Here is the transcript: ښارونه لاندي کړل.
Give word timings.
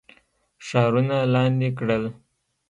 ښارونه 0.65 1.17
لاندي 1.33 1.69
کړل. 1.77 2.03